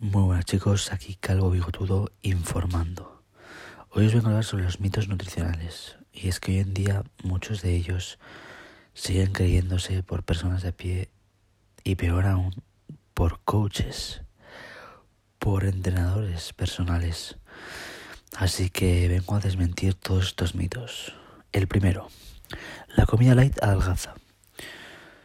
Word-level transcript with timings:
Muy 0.00 0.22
buenas 0.22 0.44
chicos, 0.44 0.92
aquí 0.92 1.16
Calvo 1.16 1.50
Bigotudo 1.50 2.12
informando. 2.22 3.24
Hoy 3.90 4.06
os 4.06 4.14
vengo 4.14 4.26
a 4.26 4.30
hablar 4.30 4.44
sobre 4.44 4.62
los 4.62 4.78
mitos 4.78 5.08
nutricionales 5.08 5.96
y 6.12 6.28
es 6.28 6.38
que 6.38 6.52
hoy 6.52 6.58
en 6.60 6.72
día 6.72 7.02
muchos 7.24 7.62
de 7.62 7.74
ellos 7.74 8.20
siguen 8.94 9.32
creyéndose 9.32 10.04
por 10.04 10.22
personas 10.22 10.62
de 10.62 10.72
pie 10.72 11.10
y 11.82 11.96
peor 11.96 12.26
aún 12.26 12.62
por 13.12 13.40
coaches, 13.40 14.22
por 15.40 15.64
entrenadores 15.64 16.52
personales. 16.52 17.36
Así 18.36 18.70
que 18.70 19.08
vengo 19.08 19.34
a 19.34 19.40
desmentir 19.40 19.94
todos 19.94 20.28
estos 20.28 20.54
mitos. 20.54 21.16
El 21.50 21.66
primero, 21.66 22.06
la 22.94 23.04
comida 23.04 23.34
light 23.34 23.60
adelgaza. 23.64 24.14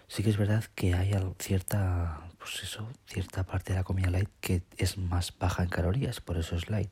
Sí 0.08 0.24
que 0.24 0.32
es 0.32 0.38
verdad 0.38 0.64
que 0.74 0.96
hay 0.96 1.14
cierta 1.38 2.24
pues 2.44 2.62
eso, 2.62 2.86
cierta 3.06 3.46
parte 3.46 3.72
de 3.72 3.80
la 3.80 3.86
comida 3.86 4.10
light 4.10 4.30
que 4.42 4.64
es 4.76 4.98
más 4.98 5.34
baja 5.40 5.64
en 5.64 5.70
calorías, 5.70 6.20
por 6.20 6.36
eso 6.38 6.58
es 6.58 6.70
light. 6.70 6.92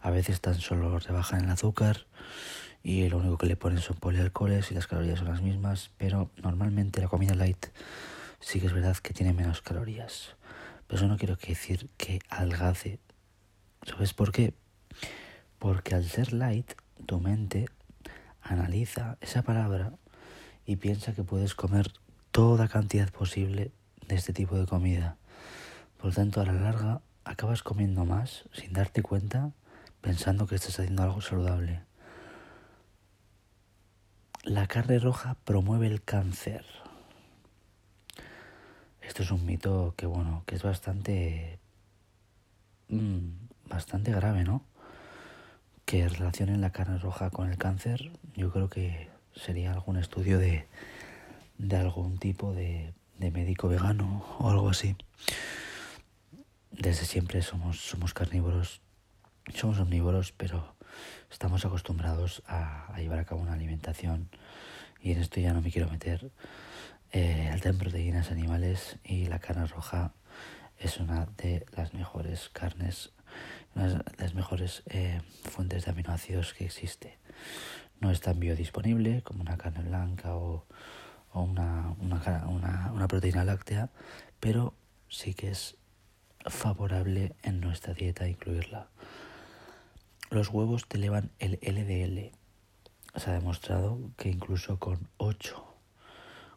A 0.00 0.10
veces 0.10 0.40
tan 0.40 0.56
solo 0.56 0.98
rebajan 0.98 1.44
el 1.44 1.50
azúcar 1.50 2.08
y 2.82 3.08
lo 3.08 3.18
único 3.18 3.38
que 3.38 3.46
le 3.46 3.54
ponen 3.54 3.78
son 3.78 3.96
polialcoholes 3.96 4.72
y 4.72 4.74
las 4.74 4.88
calorías 4.88 5.20
son 5.20 5.28
las 5.28 5.40
mismas, 5.40 5.92
pero 5.98 6.32
normalmente 6.42 7.00
la 7.00 7.06
comida 7.06 7.36
light 7.36 7.66
sí 8.40 8.58
que 8.58 8.66
es 8.66 8.72
verdad 8.72 8.96
que 8.96 9.14
tiene 9.14 9.32
menos 9.32 9.62
calorías. 9.62 10.34
Pero 10.88 10.98
eso 10.98 11.06
no 11.06 11.16
quiero 11.16 11.36
decir 11.36 11.88
que 11.96 12.18
algace. 12.28 12.98
¿Sabes 13.86 14.14
por 14.14 14.32
qué? 14.32 14.52
Porque 15.60 15.94
al 15.94 16.04
ser 16.08 16.32
light, 16.32 16.72
tu 17.06 17.20
mente 17.20 17.66
analiza 18.42 19.16
esa 19.20 19.42
palabra 19.42 19.92
y 20.66 20.74
piensa 20.74 21.14
que 21.14 21.22
puedes 21.22 21.54
comer 21.54 21.92
toda 22.32 22.66
cantidad 22.66 23.10
posible 23.10 23.70
de 24.08 24.16
este 24.16 24.32
tipo 24.32 24.56
de 24.58 24.66
comida. 24.66 25.16
Por 25.96 26.06
lo 26.06 26.12
tanto, 26.12 26.40
a 26.40 26.46
la 26.46 26.52
larga 26.52 27.00
acabas 27.24 27.62
comiendo 27.62 28.04
más 28.04 28.44
sin 28.52 28.72
darte 28.72 29.02
cuenta 29.02 29.52
pensando 30.00 30.46
que 30.46 30.54
estás 30.56 30.78
haciendo 30.78 31.02
algo 31.02 31.20
saludable. 31.20 31.82
La 34.42 34.66
carne 34.66 34.98
roja 34.98 35.36
promueve 35.44 35.86
el 35.86 36.02
cáncer. 36.02 36.66
Esto 39.00 39.22
es 39.22 39.30
un 39.30 39.46
mito 39.46 39.94
que 39.96 40.06
bueno, 40.06 40.42
que 40.46 40.56
es 40.56 40.62
bastante 40.62 41.58
mm, 42.88 43.44
bastante 43.68 44.12
grave, 44.12 44.44
¿no? 44.44 44.62
Que 45.84 46.08
relacionen 46.08 46.60
la 46.60 46.70
carne 46.70 46.98
roja 46.98 47.30
con 47.30 47.50
el 47.50 47.56
cáncer, 47.56 48.12
yo 48.34 48.50
creo 48.50 48.68
que 48.68 49.08
sería 49.34 49.72
algún 49.72 49.96
estudio 49.96 50.38
de, 50.38 50.66
de 51.58 51.76
algún 51.76 52.18
tipo 52.18 52.52
de 52.52 52.92
de 53.18 53.30
médico 53.30 53.68
vegano 53.68 54.24
o 54.38 54.50
algo 54.50 54.68
así. 54.68 54.96
Desde 56.70 57.04
siempre 57.04 57.42
somos, 57.42 57.80
somos 57.80 58.14
carnívoros, 58.14 58.80
somos 59.54 59.78
omnívoros, 59.78 60.32
pero 60.32 60.74
estamos 61.30 61.64
acostumbrados 61.64 62.42
a, 62.46 62.92
llevar 62.98 63.20
a 63.20 63.24
cabo 63.24 63.42
una 63.42 63.52
alimentación 63.52 64.28
y 65.00 65.12
en 65.12 65.20
esto 65.20 65.40
ya 65.40 65.52
no 65.52 65.62
me 65.62 65.70
quiero 65.70 65.88
meter. 65.90 66.30
Eh, 67.12 67.48
alta 67.52 67.68
en 67.68 67.78
proteínas 67.78 68.30
animales 68.30 68.98
y 69.04 69.26
la 69.26 69.38
carne 69.38 69.66
roja 69.66 70.12
es 70.78 70.98
una 70.98 71.26
de 71.36 71.64
las 71.76 71.94
mejores 71.94 72.48
carnes, 72.48 73.12
una 73.74 73.88
de 73.88 74.02
las 74.18 74.34
mejores 74.34 74.82
eh, 74.86 75.20
fuentes 75.44 75.84
de 75.84 75.92
aminoácidos 75.92 76.54
que 76.54 76.64
existe. 76.64 77.18
No 78.00 78.10
es 78.10 78.20
tan 78.20 78.40
biodisponible 78.40 79.22
como 79.22 79.42
una 79.42 79.56
carne 79.56 79.84
blanca 79.84 80.34
o, 80.34 80.66
o 81.34 81.42
una, 81.42 81.94
una, 82.00 82.46
una, 82.94 83.08
proteína 83.08 83.44
láctea, 83.44 83.90
pero 84.40 84.72
sí 85.08 85.34
que 85.34 85.50
es 85.50 85.76
favorable 86.46 87.34
en 87.42 87.60
nuestra 87.60 87.92
dieta 87.92 88.28
incluirla. 88.28 88.88
Los 90.30 90.48
huevos 90.48 90.86
te 90.86 90.96
elevan 90.96 91.30
el 91.40 91.58
LDL. 91.60 92.30
Se 93.18 93.30
ha 93.30 93.34
demostrado 93.34 93.98
que 94.16 94.30
incluso 94.30 94.78
con 94.78 95.08
8 95.18 95.64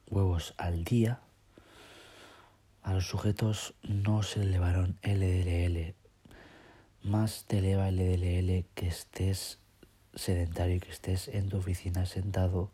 huevos 0.10 0.54
al 0.58 0.84
día, 0.84 1.22
a 2.84 2.94
los 2.94 3.08
sujetos 3.08 3.74
no 3.84 4.24
se 4.24 4.42
elevaron 4.42 4.98
LDL. 5.02 5.96
Más 7.04 7.46
te 7.48 7.60
eleva 7.60 7.90
el 7.90 7.98
LDL 7.98 8.66
que 8.76 8.88
estés 8.88 9.60
sedentario 10.14 10.76
y 10.76 10.80
que 10.80 10.92
estés 10.92 11.28
en 11.28 11.50
tu 11.50 11.58
oficina 11.58 12.06
sentado 12.06 12.72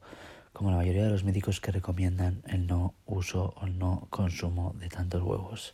como 0.54 0.70
la 0.70 0.78
mayoría 0.78 1.04
de 1.04 1.10
los 1.10 1.24
médicos 1.24 1.60
que 1.60 1.72
recomiendan 1.72 2.44
el 2.48 2.68
no 2.68 2.94
uso 3.06 3.56
o 3.58 3.68
no 3.68 4.08
consumo 4.12 4.76
de 4.80 4.88
tantos 4.88 5.24
huevos. 5.24 5.74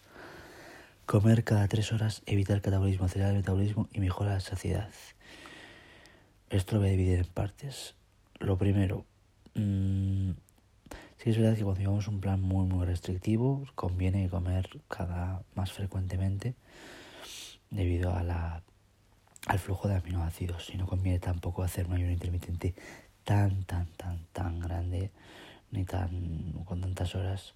Comer 1.05 1.43
cada 1.43 1.67
tres 1.67 1.91
horas 1.91 2.21
evita 2.25 2.53
el 2.53 2.61
catabolismo, 2.61 3.05
acelerar 3.05 3.31
el 3.31 3.39
metabolismo 3.39 3.89
y 3.91 3.99
mejora 3.99 4.33
la 4.33 4.39
saciedad. 4.39 4.89
Esto 6.49 6.75
lo 6.75 6.81
voy 6.81 6.89
a 6.89 6.91
dividir 6.91 7.19
en 7.19 7.25
partes. 7.25 7.95
Lo 8.39 8.57
primero, 8.57 9.05
mmm, 9.53 10.31
sí 11.17 11.29
es 11.29 11.37
verdad 11.37 11.57
que 11.57 11.63
cuando 11.63 11.81
llevamos 11.81 12.07
un 12.07 12.21
plan 12.21 12.41
muy 12.41 12.65
muy 12.65 12.85
restrictivo, 12.85 13.65
conviene 13.75 14.29
comer 14.29 14.81
cada 14.87 15.43
más 15.55 15.73
frecuentemente 15.73 16.55
debido 17.69 18.15
a 18.15 18.23
la, 18.23 18.63
al 19.47 19.59
flujo 19.59 19.87
de 19.89 19.95
aminoácidos 19.95 20.69
y 20.73 20.77
no 20.77 20.87
conviene 20.87 21.19
tampoco 21.19 21.63
hacer 21.63 21.87
un 21.87 21.93
ayuno 21.93 22.11
intermitente 22.11 22.75
tan, 23.29 23.63
tan, 23.65 23.85
tan, 23.95 24.25
tan 24.33 24.59
grande, 24.59 25.11
ni 25.69 25.85
tan 25.85 26.63
con 26.65 26.81
tantas 26.81 27.13
horas, 27.13 27.53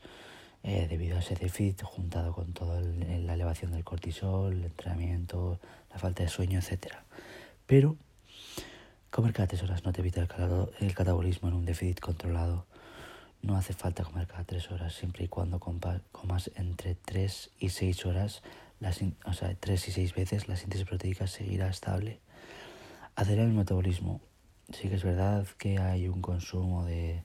eh, 0.61 0.85
debido 0.87 1.17
a 1.17 1.19
ese 1.19 1.33
déficit 1.33 1.81
juntado 1.81 2.31
con 2.31 2.53
toda 2.53 2.79
la 2.79 3.33
elevación 3.33 3.71
del 3.71 3.83
cortisol, 3.83 4.53
el 4.53 4.65
entrenamiento, 4.65 5.59
la 5.89 5.97
falta 5.97 6.21
de 6.21 6.29
sueño, 6.29 6.59
etc. 6.59 6.93
Pero 7.65 7.97
comer 9.09 9.33
cada 9.33 9.47
tres 9.47 9.63
horas 9.63 9.83
no 9.83 9.91
te 9.91 10.01
evita 10.01 10.21
el, 10.21 10.29
el 10.79 10.93
catabolismo 10.93 11.49
en 11.49 11.55
un 11.55 11.65
déficit 11.65 11.99
controlado. 11.99 12.67
No 13.41 13.57
hace 13.57 13.73
falta 13.73 14.03
comer 14.03 14.27
cada 14.27 14.43
tres 14.43 14.69
horas, 14.69 14.93
siempre 14.93 15.25
y 15.25 15.27
cuando 15.27 15.59
comas 15.59 16.51
entre 16.53 16.93
tres 16.93 17.49
y 17.59 17.69
seis 17.69 18.05
horas, 18.05 18.43
o 19.25 19.33
sea, 19.33 19.55
tres 19.55 19.87
y 19.87 19.91
seis 19.91 20.13
veces 20.13 20.47
la 20.47 20.55
síntesis 20.55 20.85
proteica 20.85 21.25
seguirá 21.25 21.67
estable. 21.67 22.19
Acelerar 23.15 23.47
el 23.47 23.53
metabolismo 23.53 24.21
sí 24.71 24.89
que 24.89 24.95
es 24.95 25.03
verdad 25.03 25.47
que 25.57 25.79
hay 25.79 26.07
un 26.07 26.21
consumo 26.21 26.85
de 26.85 27.23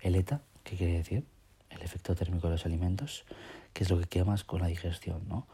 eleta, 0.00 0.42
que 0.62 0.76
quiere 0.76 0.94
decir 0.94 1.24
el 1.70 1.82
efecto 1.82 2.14
térmico 2.14 2.46
de 2.46 2.52
los 2.52 2.66
alimentos, 2.66 3.24
que 3.72 3.84
es 3.84 3.90
lo 3.90 3.98
que 3.98 4.06
quemas 4.06 4.44
con 4.44 4.60
la 4.60 4.68
digestión, 4.68 5.22
¿no? 5.28 5.46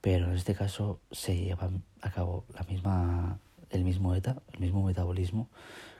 Pero 0.00 0.26
en 0.26 0.36
este 0.36 0.54
caso 0.54 1.00
se 1.10 1.36
lleva 1.36 1.70
a 2.00 2.10
cabo 2.10 2.44
la 2.54 2.62
misma, 2.64 3.38
el 3.70 3.84
mismo 3.84 4.14
ETA, 4.14 4.42
el 4.52 4.60
mismo 4.60 4.84
metabolismo, 4.84 5.48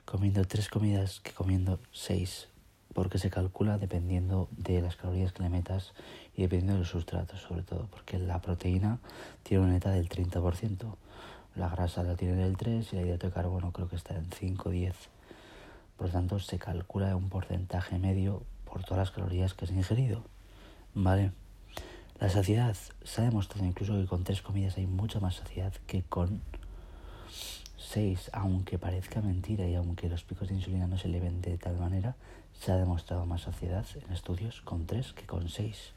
comiendo 0.05 0.45
tres 0.45 0.69
comidas 0.69 1.19
que 1.21 1.31
comiendo 1.31 1.79
seis, 1.91 2.49
porque 2.93 3.17
se 3.17 3.29
calcula 3.29 3.77
dependiendo 3.77 4.49
de 4.51 4.81
las 4.81 4.95
calorías 4.95 5.33
que 5.33 5.43
le 5.43 5.49
metas 5.49 5.93
y 6.35 6.43
dependiendo 6.43 6.73
de 6.73 6.79
los 6.79 6.89
sustratos, 6.89 7.41
sobre 7.41 7.63
todo, 7.63 7.87
porque 7.89 8.19
la 8.19 8.41
proteína 8.41 8.99
tiene 9.43 9.63
una 9.63 9.77
ETA 9.77 9.91
del 9.91 10.09
30%. 10.09 10.95
La 11.55 11.69
grasa 11.69 12.01
la 12.01 12.15
tiene 12.15 12.33
del 12.33 12.57
3 12.57 12.93
y 12.93 12.97
el 12.97 13.05
hidrato 13.05 13.27
de 13.27 13.33
carbono 13.33 13.71
creo 13.71 13.87
que 13.87 13.95
está 13.95 14.15
en 14.15 14.25
5 14.31 14.69
o 14.69 14.71
10. 14.71 14.95
Por 15.97 16.07
lo 16.07 16.13
tanto, 16.13 16.39
se 16.39 16.57
calcula 16.57 17.15
un 17.15 17.29
porcentaje 17.29 17.99
medio 17.99 18.41
por 18.65 18.83
todas 18.83 18.97
las 18.97 19.11
calorías 19.11 19.53
que 19.53 19.65
has 19.65 19.71
ingerido. 19.71 20.23
¿Vale? 20.95 21.31
La 22.19 22.29
saciedad. 22.29 22.75
Se 23.03 23.21
ha 23.21 23.25
demostrado 23.25 23.67
incluso 23.67 23.93
que 23.93 24.07
con 24.07 24.23
tres 24.23 24.41
comidas 24.41 24.77
hay 24.77 24.87
mucha 24.87 25.19
más 25.19 25.35
saciedad 25.35 25.73
que 25.85 26.01
con 26.01 26.41
seis. 27.77 28.31
Aunque 28.33 28.79
parezca 28.79 29.21
mentira 29.21 29.67
y 29.67 29.75
aunque 29.75 30.09
los 30.09 30.23
picos 30.23 30.47
de 30.47 30.55
insulina 30.55 30.87
no 30.87 30.97
se 30.97 31.07
eleven 31.07 31.41
de 31.41 31.59
tal 31.59 31.77
manera, 31.77 32.15
se 32.59 32.71
ha 32.71 32.77
demostrado 32.77 33.27
más 33.27 33.41
saciedad 33.41 33.85
en 34.03 34.11
estudios 34.11 34.61
con 34.61 34.87
tres 34.87 35.13
que 35.13 35.27
con 35.27 35.49
seis. 35.49 35.93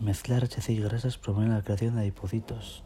Mezclar 0.00 0.44
HC 0.44 0.70
y 0.70 0.80
grasas 0.80 1.18
promueve 1.18 1.52
la 1.52 1.62
creación 1.62 1.96
de 1.96 2.00
adipocitos 2.00 2.82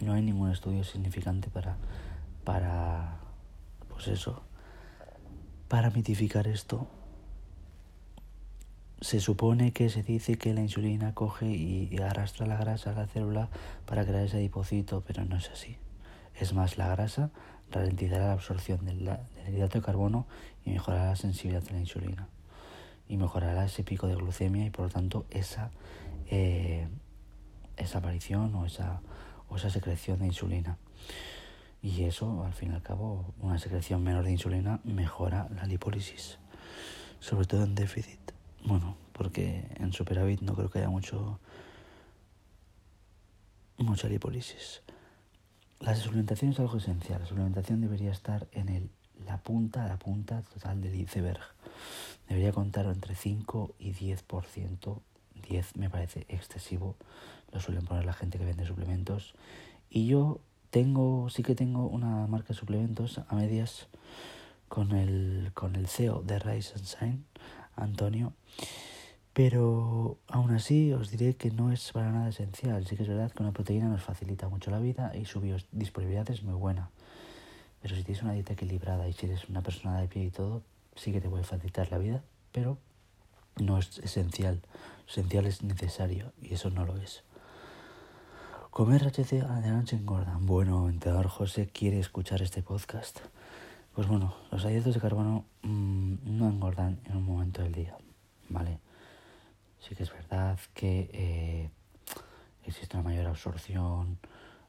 no 0.00 0.14
hay 0.14 0.22
ningún 0.22 0.50
estudio 0.50 0.84
significante 0.84 1.50
para, 1.50 1.76
para, 2.44 3.18
pues 3.88 4.08
eso, 4.08 4.42
para 5.68 5.90
mitificar 5.90 6.48
esto. 6.48 6.86
Se 9.00 9.20
supone 9.20 9.72
que 9.72 9.88
se 9.90 10.02
dice 10.02 10.38
que 10.38 10.54
la 10.54 10.60
insulina 10.60 11.12
coge 11.12 11.46
y, 11.46 11.96
arrastra 11.98 12.46
la 12.46 12.56
grasa 12.56 12.90
a 12.90 12.94
la 12.94 13.06
célula 13.06 13.48
para 13.84 14.04
crear 14.04 14.24
ese 14.24 14.36
adipocito, 14.36 15.02
pero 15.06 15.24
no 15.24 15.36
es 15.36 15.50
así. 15.50 15.76
Es 16.38 16.54
más, 16.54 16.78
la 16.78 16.88
grasa 16.88 17.30
ralentizará 17.70 18.26
la 18.26 18.32
absorción 18.32 18.84
del, 18.84 19.10
hidrato 19.48 19.78
de 19.78 19.84
carbono 19.84 20.26
y 20.64 20.70
mejorará 20.70 21.06
la 21.06 21.16
sensibilidad 21.16 21.62
de 21.62 21.72
la 21.72 21.80
insulina. 21.80 22.28
Y 23.08 23.16
mejorará 23.16 23.64
ese 23.64 23.82
pico 23.82 24.06
de 24.06 24.14
glucemia 24.14 24.64
y 24.64 24.70
por 24.70 24.86
lo 24.86 24.90
tanto 24.90 25.26
esa, 25.30 25.70
eh, 26.30 26.86
esa 27.76 27.98
aparición 27.98 28.54
o 28.54 28.66
esa 28.66 29.00
o 29.52 29.56
esa 29.56 29.68
secreción 29.68 30.20
de 30.20 30.26
insulina. 30.26 30.78
Y 31.82 32.04
eso, 32.04 32.44
al 32.44 32.54
fin 32.54 32.72
y 32.72 32.74
al 32.74 32.82
cabo, 32.82 33.34
una 33.40 33.58
secreción 33.58 34.02
menor 34.02 34.24
de 34.24 34.32
insulina 34.32 34.80
mejora 34.84 35.48
la 35.54 35.66
lipólisis, 35.66 36.38
sobre 37.20 37.46
todo 37.46 37.64
en 37.64 37.74
déficit. 37.74 38.18
Bueno, 38.64 38.96
porque 39.12 39.66
en 39.76 39.92
superávit 39.92 40.40
no 40.40 40.54
creo 40.54 40.70
que 40.70 40.78
haya 40.78 40.88
mucho 40.88 41.38
mucha 43.76 44.08
lipólisis. 44.08 44.82
La 45.80 45.94
suplementación 45.96 46.52
es 46.52 46.60
algo 46.60 46.78
esencial. 46.78 47.20
La 47.20 47.26
suplementación 47.26 47.80
debería 47.80 48.12
estar 48.12 48.46
en 48.52 48.68
el, 48.68 48.90
la 49.26 49.38
punta, 49.38 49.86
la 49.86 49.98
punta 49.98 50.42
total 50.42 50.80
del 50.80 50.94
iceberg. 50.94 51.40
Debería 52.28 52.52
contar 52.52 52.86
entre 52.86 53.16
5 53.16 53.74
y 53.80 53.92
10%. 53.92 55.00
10 55.42 55.76
me 55.76 55.90
parece 55.90 56.26
excesivo. 56.28 56.96
Lo 57.52 57.60
suelen 57.60 57.84
poner 57.84 58.04
la 58.04 58.12
gente 58.12 58.38
que 58.38 58.44
vende 58.44 58.66
suplementos. 58.66 59.34
Y 59.90 60.06
yo 60.06 60.40
tengo, 60.70 61.28
sí 61.28 61.42
que 61.42 61.54
tengo 61.54 61.86
una 61.86 62.26
marca 62.26 62.48
de 62.48 62.54
suplementos 62.54 63.20
a 63.28 63.34
medias 63.34 63.88
con 64.68 64.92
el, 64.92 65.50
con 65.54 65.76
el 65.76 65.86
CEO 65.86 66.22
de 66.22 66.38
Rise 66.38 66.74
and 66.76 66.86
Shine, 66.86 67.24
Antonio. 67.76 68.32
Pero 69.34 70.18
aún 70.28 70.50
así 70.50 70.92
os 70.92 71.10
diré 71.10 71.36
que 71.36 71.50
no 71.50 71.72
es 71.72 71.92
para 71.92 72.10
nada 72.10 72.28
esencial. 72.28 72.86
Sí 72.86 72.96
que 72.96 73.02
es 73.02 73.08
verdad 73.08 73.32
que 73.32 73.42
una 73.42 73.52
proteína 73.52 73.88
nos 73.88 74.02
facilita 74.02 74.48
mucho 74.48 74.70
la 74.70 74.78
vida 74.78 75.12
y 75.14 75.24
su 75.24 75.40
biodisponibilidad 75.40 76.30
es 76.30 76.42
muy 76.42 76.54
buena. 76.54 76.90
Pero 77.80 77.96
si 77.96 78.04
tienes 78.04 78.22
una 78.22 78.32
dieta 78.32 78.52
equilibrada 78.52 79.08
y 79.08 79.12
si 79.12 79.26
eres 79.26 79.48
una 79.48 79.62
persona 79.62 80.00
de 80.00 80.08
pie 80.08 80.24
y 80.24 80.30
todo, 80.30 80.62
sí 80.94 81.12
que 81.12 81.20
te 81.20 81.28
puede 81.28 81.44
facilitar 81.44 81.90
la 81.90 81.98
vida, 81.98 82.22
pero 82.52 82.78
no 83.56 83.78
es 83.78 83.98
esencial. 83.98 84.60
Esencial 85.12 85.44
es 85.44 85.62
necesario 85.62 86.32
y 86.40 86.54
eso 86.54 86.70
no 86.70 86.86
lo 86.86 86.96
es. 86.96 87.22
Comer 88.70 89.02
HC 89.02 89.42
a 89.42 89.60
la 89.60 89.72
noche 89.72 89.94
engorda. 89.94 90.38
Bueno, 90.40 90.88
entrenador 90.88 91.28
José 91.28 91.68
quiere 91.68 91.98
escuchar 91.98 92.40
este 92.40 92.62
podcast. 92.62 93.18
Pues 93.94 94.08
bueno, 94.08 94.34
los 94.50 94.64
hidratos 94.64 94.94
de 94.94 95.00
carbono 95.02 95.44
mmm, 95.64 96.14
no 96.24 96.48
engordan 96.48 96.98
en 97.04 97.18
un 97.18 97.26
momento 97.26 97.60
del 97.60 97.74
día, 97.74 97.94
¿vale? 98.48 98.78
Sí 99.80 99.94
que 99.94 100.04
es 100.04 100.10
verdad 100.10 100.58
que 100.72 101.10
eh, 101.12 101.68
existe 102.64 102.96
una 102.96 103.04
mayor 103.04 103.26
absorción 103.26 104.18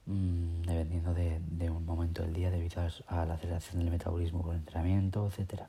mmm, 0.06 0.64
dependiendo 0.64 1.14
de, 1.14 1.40
de, 1.40 1.70
un 1.70 1.86
momento 1.86 2.22
del 2.22 2.34
día 2.34 2.52
debido 2.52 2.82
a, 3.08 3.26
la 3.26 3.36
aceleración 3.36 3.80
del 3.80 3.92
metabolismo 3.92 4.42
por 4.42 4.56
entrenamiento, 4.56 5.26
etc. 5.26 5.62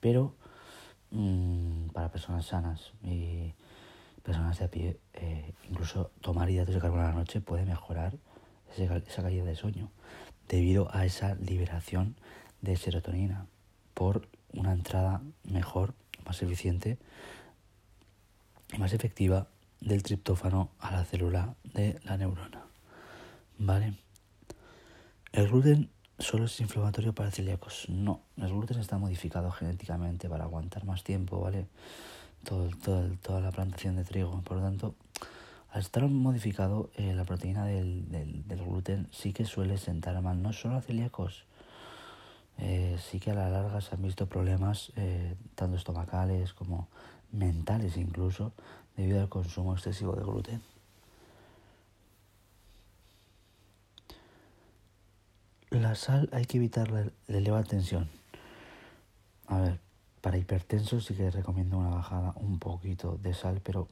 Pero 0.00 0.34
mmm, 1.12 1.90
para 1.90 2.10
personas 2.10 2.46
sanas 2.46 2.90
y 3.04 3.54
personas 4.28 4.58
de 4.58 4.64
a 4.66 4.68
pie, 4.68 5.00
eh, 5.14 5.54
incluso 5.70 6.10
tomar 6.20 6.50
hidratos 6.50 6.74
de 6.74 6.82
carbono 6.82 7.02
a 7.02 7.06
la 7.06 7.14
noche 7.14 7.40
puede 7.40 7.64
mejorar 7.64 8.18
esa, 8.76 9.22
calidad 9.22 9.46
de 9.46 9.56
sueño 9.56 9.90
debido 10.46 10.94
a 10.94 11.06
esa 11.06 11.34
liberación 11.36 12.14
de 12.60 12.76
serotonina 12.76 13.46
por 13.94 14.28
una 14.52 14.72
entrada 14.72 15.22
mejor, 15.44 15.94
más 16.26 16.42
eficiente 16.42 16.98
y 18.70 18.76
más 18.76 18.92
efectiva 18.92 19.48
del 19.80 20.02
triptófano 20.02 20.72
a 20.78 20.90
la 20.90 21.06
célula 21.06 21.54
de 21.64 21.98
la 22.04 22.18
neurona. 22.18 22.66
¿Vale? 23.56 23.94
El 25.32 25.48
gluten 25.48 25.88
solo 26.18 26.44
es 26.44 26.60
inflamatorio 26.60 27.14
para 27.14 27.30
celíacos. 27.30 27.88
No, 27.88 28.20
el 28.36 28.48
gluten 28.48 28.78
está 28.78 28.98
modificado 28.98 29.50
genéticamente 29.50 30.28
para 30.28 30.44
aguantar 30.44 30.84
más 30.84 31.02
tiempo, 31.02 31.40
¿vale? 31.40 31.66
Todo, 32.44 32.70
todo, 32.82 33.08
toda 33.22 33.40
la 33.40 33.50
plantación 33.50 33.96
de 33.96 34.04
trigo. 34.04 34.40
Por 34.42 34.58
lo 34.58 34.62
tanto, 34.62 34.94
al 35.70 35.80
estar 35.82 36.02
modificado, 36.08 36.90
eh, 36.96 37.14
la 37.14 37.24
proteína 37.24 37.66
del, 37.66 38.10
del, 38.10 38.64
gluten 38.64 39.06
sí 39.12 39.32
que 39.32 39.44
suele 39.44 39.76
sentar 39.76 40.20
mal, 40.22 40.42
no 40.42 40.52
solo 40.52 40.76
a 40.76 40.80
celíacos. 40.80 41.44
Eh, 42.56 42.98
sí 42.98 43.20
que 43.20 43.30
a 43.30 43.34
la 43.34 43.50
larga 43.50 43.80
se 43.80 43.94
han 43.94 44.02
visto 44.02 44.26
problemas 44.26 44.92
eh, 44.96 45.36
tanto 45.54 45.76
estomacales 45.76 46.54
como 46.54 46.88
mentales 47.30 47.96
incluso, 47.96 48.52
debido 48.96 49.20
al 49.20 49.28
consumo 49.28 49.74
excesivo 49.74 50.16
de 50.16 50.24
gluten. 50.24 50.62
La 55.70 55.94
sal 55.94 56.30
hay 56.32 56.46
que 56.46 56.56
evitarla 56.56 57.04
de 57.28 57.38
elevada 57.38 57.64
tensión. 57.64 58.08
A 59.46 59.60
ver, 59.60 59.80
para 60.20 60.38
hipertensos 60.38 61.04
sí 61.04 61.14
que 61.14 61.30
recomiendo 61.30 61.78
una 61.78 61.90
bajada 61.90 62.32
un 62.36 62.58
poquito 62.58 63.18
de 63.22 63.34
sal, 63.34 63.60
pero 63.62 63.88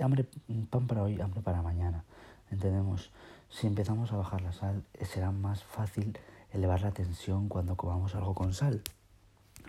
hambre, 0.00 0.26
pan 0.70 0.86
para 0.86 1.02
hoy, 1.02 1.20
hambre 1.20 1.40
para 1.40 1.62
mañana. 1.62 2.04
¿Entendemos? 2.50 3.10
Si 3.50 3.66
empezamos 3.66 4.12
a 4.12 4.16
bajar 4.16 4.40
la 4.40 4.52
sal, 4.52 4.84
será 5.02 5.30
más 5.30 5.62
fácil 5.64 6.18
elevar 6.52 6.82
la 6.82 6.92
tensión 6.92 7.48
cuando 7.48 7.76
comamos 7.76 8.14
algo 8.14 8.34
con 8.34 8.54
sal. 8.54 8.82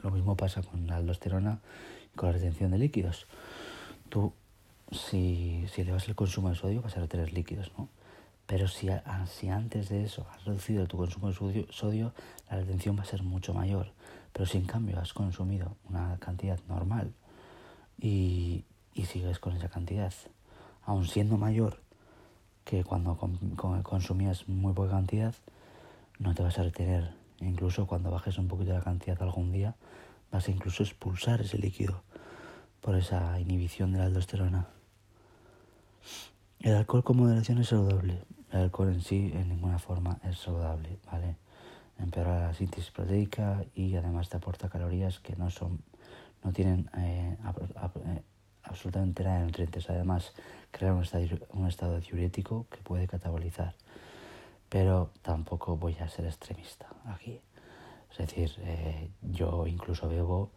Lo 0.04 0.12
mismo 0.12 0.36
pasa 0.36 0.62
con 0.62 0.88
la 0.88 0.98
aldosterona 0.98 1.60
con 2.16 2.30
la 2.30 2.34
retención 2.34 2.72
de 2.72 2.78
líquidos. 2.78 3.28
Tú, 4.10 4.34
si, 4.92 5.66
si 5.74 5.82
elevas 5.82 6.08
el 6.08 6.16
consumo 6.16 6.50
de 6.50 6.56
sodio, 6.56 6.82
vas 6.82 6.98
a 6.98 7.02
retener 7.02 7.32
líquidos, 7.32 7.72
¿no? 7.78 7.88
Pero 8.48 8.68
si, 8.68 8.90
si 9.30 9.50
antes 9.50 9.90
de 9.90 10.04
eso 10.04 10.26
has 10.34 10.46
reducido 10.46 10.88
tu 10.88 10.98
consumo 10.98 11.30
de 11.30 11.68
sodio, 11.70 12.14
la 12.50 12.58
retención 12.58 12.98
va 12.98 13.04
a 13.04 13.06
ser 13.06 13.22
mucho 13.22 13.54
mayor. 13.54 13.92
Pero 14.38 14.46
si 14.46 14.60
en 14.60 14.66
cambio 14.66 15.00
has 15.00 15.14
consumido 15.14 15.78
una 15.90 16.16
cantidad 16.20 16.60
normal 16.68 17.12
y, 18.00 18.66
y 18.94 19.06
sigues 19.06 19.40
con 19.40 19.58
esa 19.58 19.68
cantidad, 19.68 20.14
aun 20.84 21.08
siendo 21.08 21.40
mayor 21.40 21.80
que 22.64 22.84
cuando 22.84 23.18
consumías 23.82 24.48
muy 24.48 24.74
poca 24.74 24.92
cantidad, 24.92 25.34
no 26.20 26.36
te 26.36 26.44
vas 26.44 26.60
a 26.60 26.62
retener. 26.62 27.16
Incluso 27.40 27.88
cuando 27.88 28.12
bajes 28.12 28.38
un 28.38 28.48
poquito 28.48 28.74
la 28.74 28.82
cantidad 28.82 29.20
algún 29.24 29.52
día, 29.52 29.74
vas 30.32 30.48
a 30.48 30.52
incluso 30.52 30.84
expulsar 30.84 31.42
ese 31.42 31.58
líquido 31.58 32.04
por 32.80 32.96
esa 32.96 33.40
inhibición 33.40 33.92
de 33.92 33.98
la 33.98 34.06
aldosterona. 34.06 34.68
El 36.60 36.76
alcohol 36.76 37.04
con 37.04 37.18
moderación 37.18 37.58
es 37.58 37.70
saludable. 37.70 38.22
El 38.52 38.60
alcohol 38.60 38.90
en 38.90 39.02
sí 39.02 39.32
en 39.34 39.50
ninguna 39.50 39.80
forma 39.80 40.20
es 40.24 40.38
saludable, 40.38 41.00
¿vale? 41.12 41.38
Empeora 42.00 42.48
la 42.48 42.54
síntesis 42.54 42.92
proteica 42.92 43.64
y 43.74 43.96
además 43.96 44.30
te 44.30 44.38
aporta 44.38 44.70
calorías 44.70 45.20
que 45.20 45.36
no 45.36 45.50
son, 45.50 45.82
no 46.44 46.54
tienen 46.54 46.90
eh, 46.98 47.36
eh, 47.42 48.22
absolutamente 48.64 49.24
nada 49.24 49.40
de 49.40 49.46
nutrientes. 49.46 49.90
Además, 49.90 50.34
crea 50.72 50.94
un 50.94 51.02
estado, 51.02 51.26
un 51.54 51.68
estado 51.68 52.00
diurético 52.00 52.68
que 52.70 52.78
puede 52.78 53.08
catabolizar. 53.08 53.74
Pero 54.70 55.12
tampoco 55.22 55.78
voy 55.78 55.96
a 56.00 56.10
ser 56.10 56.26
extremista 56.26 56.88
aquí. 57.06 57.40
Es 58.12 58.18
decir, 58.18 58.52
eh, 58.60 59.10
yo 59.22 59.66
incluso 59.66 60.08
bebo, 60.08 60.52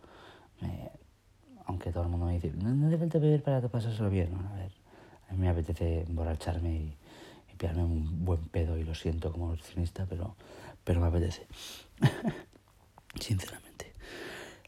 aunque 1.66 1.92
todo 1.92 2.02
el 2.02 2.08
mundo 2.08 2.26
me 2.26 2.34
dice, 2.34 2.52
no, 2.56 2.74
no 2.74 2.88
hace 2.88 2.98
falta 2.98 3.18
beber 3.18 3.42
para 3.42 3.60
pasárselo 3.68 4.10
bien. 4.10 4.34
a 4.34 4.56
ver, 4.56 4.72
a 5.28 5.32
mí 5.32 5.38
me 5.38 5.48
apetece 5.48 6.02
emborracharme 6.02 6.70
y, 6.74 6.96
y 7.52 7.56
pillarme 7.56 7.84
un 7.84 8.24
buen 8.24 8.48
pedo 8.48 8.76
y 8.76 8.84
lo 8.84 8.94
siento 8.94 9.30
como 9.30 9.48
nutricionista, 9.48 10.06
pero, 10.08 10.34
pero 10.90 11.00
me 11.00 11.06
apetece. 11.06 11.46
Sinceramente. 13.20 13.94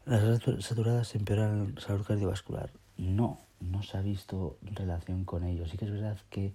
¿Las 0.05 0.41
saturadas 0.63 1.15
empeoran 1.15 1.75
la 1.75 1.81
salud 1.81 2.05
cardiovascular? 2.05 2.71
No, 2.95 3.41
no 3.59 3.83
se 3.83 3.97
ha 3.97 4.01
visto 4.01 4.55
relación 4.61 5.25
con 5.25 5.43
ello. 5.43 5.67
Sí 5.67 5.75
que 5.75 5.83
es 5.83 5.91
verdad 5.91 6.17
que 6.29 6.53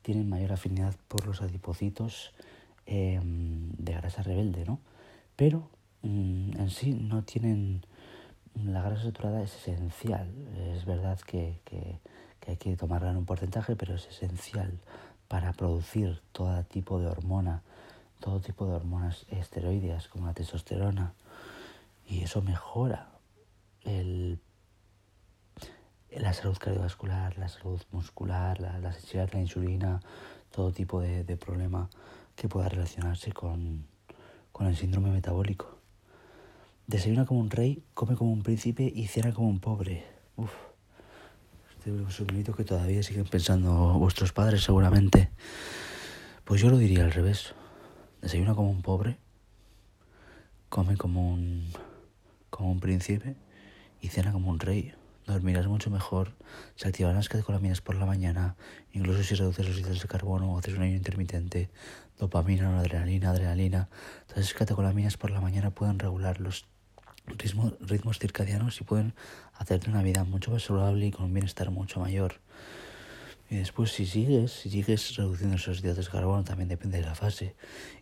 tienen 0.00 0.30
mayor 0.30 0.52
afinidad 0.52 0.96
por 1.08 1.26
los 1.26 1.42
adipocitos 1.42 2.32
eh, 2.86 3.20
de 3.22 3.92
grasa 3.92 4.22
rebelde, 4.22 4.64
¿no? 4.64 4.80
pero 5.36 5.68
mm, 6.00 6.58
en 6.58 6.70
sí 6.70 6.94
no 6.94 7.22
tienen... 7.22 7.84
La 8.64 8.80
grasa 8.80 9.02
saturada 9.02 9.42
es 9.42 9.54
esencial, 9.54 10.32
es 10.74 10.86
verdad 10.86 11.20
que, 11.20 11.60
que, 11.66 11.98
que 12.40 12.52
hay 12.52 12.56
que 12.56 12.76
tomarla 12.76 13.10
en 13.10 13.18
un 13.18 13.26
porcentaje, 13.26 13.76
pero 13.76 13.94
es 13.94 14.06
esencial 14.06 14.78
para 15.28 15.52
producir 15.52 16.22
todo 16.32 16.64
tipo 16.64 16.98
de 16.98 17.08
hormona, 17.08 17.62
todo 18.22 18.40
tipo 18.40 18.66
de 18.66 18.72
hormonas 18.72 19.26
esteroideas 19.28 20.08
como 20.08 20.26
la 20.26 20.32
testosterona, 20.32 21.12
y 22.08 22.22
eso 22.22 22.40
mejora 22.40 23.10
el, 23.82 24.38
la 26.10 26.32
salud 26.32 26.56
cardiovascular, 26.56 27.36
la 27.36 27.48
salud 27.48 27.82
muscular, 27.90 28.60
la, 28.60 28.78
la 28.78 28.92
sensibilidad 28.92 29.28
a 29.32 29.36
la 29.36 29.42
insulina, 29.42 30.00
todo 30.50 30.72
tipo 30.72 31.00
de, 31.00 31.24
de 31.24 31.36
problema 31.36 31.90
que 32.36 32.48
pueda 32.48 32.68
relacionarse 32.68 33.32
con, 33.32 33.86
con 34.52 34.66
el 34.66 34.76
síndrome 34.76 35.10
metabólico. 35.10 35.78
Desayuna 36.86 37.26
como 37.26 37.40
un 37.40 37.50
rey, 37.50 37.82
come 37.94 38.16
como 38.16 38.32
un 38.32 38.42
príncipe 38.42 38.90
y 38.94 39.06
cena 39.06 39.32
como 39.32 39.48
un 39.48 39.60
pobre. 39.60 40.04
Uf. 40.36 40.52
Este 41.70 41.90
es 41.90 42.20
un 42.20 42.36
mito 42.36 42.54
que 42.54 42.64
todavía 42.64 43.02
siguen 43.02 43.24
pensando 43.24 43.98
vuestros 43.98 44.32
padres 44.32 44.62
seguramente. 44.62 45.30
Pues 46.44 46.60
yo 46.60 46.70
lo 46.70 46.76
diría 46.76 47.04
al 47.04 47.12
revés. 47.12 47.54
Desayuna 48.22 48.54
como 48.54 48.70
un 48.70 48.80
pobre, 48.80 49.18
come 50.70 50.96
como 50.96 51.32
un, 51.34 51.70
como 52.48 52.72
un 52.72 52.80
príncipe 52.80 53.36
y 54.00 54.08
cena 54.08 54.32
como 54.32 54.50
un 54.50 54.58
rey 54.58 54.94
dormirás 55.26 55.66
mucho 55.66 55.90
mejor, 55.90 56.32
se 56.74 56.88
activarán 56.88 57.16
las 57.16 57.28
catecolaminas 57.28 57.80
por 57.80 57.94
la 57.94 58.06
mañana, 58.06 58.56
incluso 58.92 59.22
si 59.22 59.34
reduces 59.34 59.68
los 59.68 59.78
hidratos 59.78 60.02
de 60.02 60.08
carbono 60.08 60.52
o 60.52 60.58
haces 60.58 60.74
un 60.74 60.82
ayuno 60.82 60.96
intermitente, 60.96 61.70
dopamina, 62.18 62.78
adrenalina, 62.78 63.30
adrenalina. 63.30 63.88
Todas 64.26 64.44
esas 64.44 64.54
catecolaminas 64.54 65.16
por 65.16 65.30
la 65.30 65.40
mañana 65.40 65.70
pueden 65.70 65.98
regular 65.98 66.40
los 66.40 66.66
ritmos, 67.26 67.74
ritmos 67.80 68.18
circadianos 68.18 68.80
y 68.80 68.84
pueden 68.84 69.14
hacerte 69.54 69.90
una 69.90 70.02
vida 70.02 70.24
mucho 70.24 70.50
más 70.50 70.64
saludable 70.64 71.06
y 71.06 71.10
con 71.12 71.26
un 71.26 71.34
bienestar 71.34 71.70
mucho 71.70 72.00
mayor. 72.00 72.40
Y 73.52 73.56
después 73.56 73.92
si 73.92 74.06
sigues, 74.06 74.50
si 74.50 74.70
sigues 74.70 75.14
reduciendo 75.14 75.56
esos 75.56 75.80
hidratos 75.80 76.06
de 76.06 76.10
carbono, 76.10 76.42
también 76.42 76.70
depende 76.70 76.96
de 76.96 77.04
la 77.04 77.14
fase. 77.14 77.54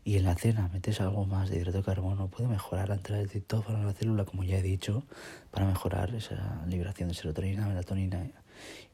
Y 0.04 0.16
en 0.16 0.22
la 0.22 0.36
cena 0.36 0.68
metes 0.72 1.00
algo 1.00 1.26
más 1.26 1.50
de 1.50 1.56
hidrato 1.56 1.78
de 1.78 1.82
carbono, 1.82 2.28
puede 2.28 2.48
mejorar 2.48 2.88
la 2.88 2.94
entrada 2.94 3.20
de 3.20 3.26
triptófano 3.26 3.80
en 3.80 3.86
la 3.86 3.92
célula, 3.92 4.24
como 4.24 4.44
ya 4.44 4.58
he 4.58 4.62
dicho, 4.62 5.02
para 5.50 5.66
mejorar 5.66 6.14
esa 6.14 6.64
liberación 6.68 7.08
de 7.08 7.16
serotonina, 7.16 7.66
melatonina. 7.66 8.30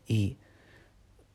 Y 0.09 0.39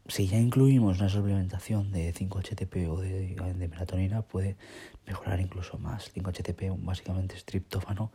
si 0.07 0.25
ya 0.25 0.39
incluimos 0.39 0.97
una 0.97 1.09
suplementación 1.09 1.91
de 1.91 2.11
5-HTP 2.15 2.89
o 2.89 2.99
de, 2.99 3.35
de, 3.35 3.67
melatonina, 3.67 4.23
puede 4.23 4.57
mejorar 5.05 5.39
incluso 5.39 5.77
más. 5.77 6.11
5-HTP 6.15 6.75
básicamente 6.83 7.35
es 7.35 7.45
triptófano. 7.45 8.11